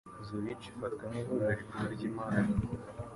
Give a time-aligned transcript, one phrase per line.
[0.27, 2.51] Zürich ifatwa nk'ihuriro rikuru ry'imari.